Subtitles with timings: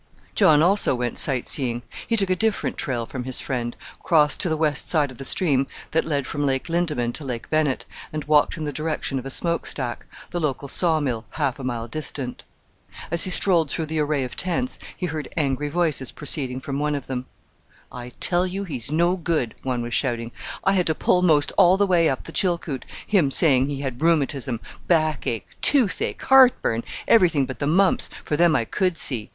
[0.33, 1.83] John also went sight seeing.
[2.07, 5.23] He took a different trail from his friend, crossed to the west side of the
[5.23, 9.27] stream that led from Lake Lindeman to Lake Bennett, and walked in the direction of
[9.27, 12.43] a smoke stack, the local saw mill, half a mile distant.
[13.11, 16.95] As he strolled through the array of tents, he heard angry voices proceeding from one
[16.95, 17.27] of them.
[17.91, 20.31] "I tell you he's no good," one was shouting.
[20.63, 24.01] "I had to pull most all the way up the Chilkoot him saying he had
[24.01, 29.29] rheumatism, backache, toothache, heartburn everything but the mumps, for them I could see.